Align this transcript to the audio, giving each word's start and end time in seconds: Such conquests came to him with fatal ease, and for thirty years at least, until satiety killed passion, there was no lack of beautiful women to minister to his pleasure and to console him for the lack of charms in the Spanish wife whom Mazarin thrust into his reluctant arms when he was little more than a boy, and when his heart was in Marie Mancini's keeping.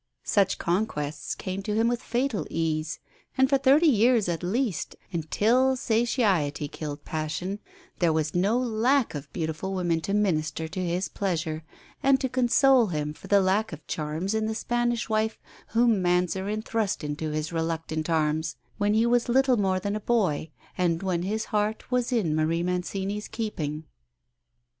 Such 0.25 0.57
conquests 0.57 1.35
came 1.35 1.61
to 1.61 1.75
him 1.75 1.87
with 1.87 2.01
fatal 2.01 2.47
ease, 2.49 2.99
and 3.37 3.47
for 3.47 3.59
thirty 3.59 3.85
years 3.85 4.27
at 4.27 4.41
least, 4.41 4.95
until 5.13 5.75
satiety 5.75 6.67
killed 6.67 7.05
passion, 7.05 7.59
there 7.99 8.11
was 8.11 8.33
no 8.33 8.57
lack 8.57 9.13
of 9.13 9.31
beautiful 9.31 9.75
women 9.75 10.01
to 10.01 10.15
minister 10.15 10.67
to 10.67 10.83
his 10.83 11.07
pleasure 11.07 11.63
and 12.01 12.19
to 12.19 12.27
console 12.27 12.87
him 12.87 13.13
for 13.13 13.27
the 13.27 13.41
lack 13.41 13.71
of 13.71 13.85
charms 13.85 14.33
in 14.33 14.47
the 14.47 14.55
Spanish 14.55 15.07
wife 15.07 15.37
whom 15.67 16.01
Mazarin 16.01 16.63
thrust 16.63 17.03
into 17.03 17.29
his 17.29 17.53
reluctant 17.53 18.09
arms 18.09 18.55
when 18.79 18.95
he 18.95 19.05
was 19.05 19.29
little 19.29 19.57
more 19.57 19.79
than 19.79 19.95
a 19.95 19.99
boy, 19.99 20.49
and 20.75 21.03
when 21.03 21.21
his 21.21 21.45
heart 21.53 21.91
was 21.91 22.11
in 22.11 22.35
Marie 22.35 22.63
Mancini's 22.63 23.27
keeping. 23.27 23.83